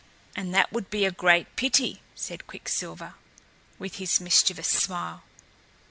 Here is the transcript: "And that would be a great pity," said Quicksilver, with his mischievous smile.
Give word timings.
"And 0.35 0.51
that 0.55 0.73
would 0.73 0.89
be 0.89 1.05
a 1.05 1.11
great 1.11 1.55
pity," 1.55 2.01
said 2.15 2.47
Quicksilver, 2.47 3.13
with 3.77 3.97
his 3.97 4.19
mischievous 4.19 4.67
smile. 4.69 5.21